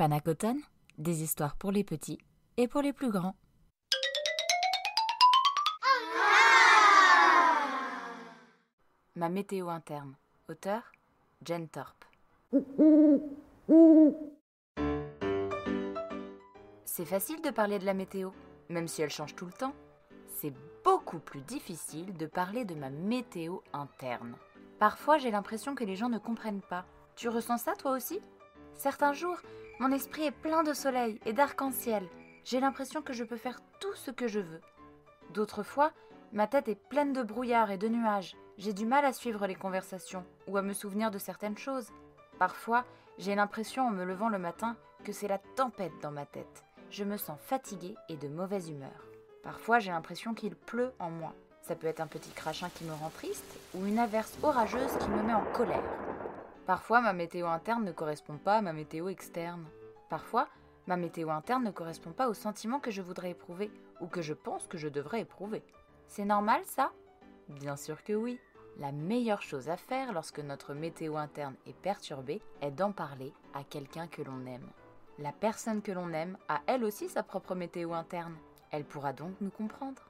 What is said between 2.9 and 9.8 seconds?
plus grands. Ma météo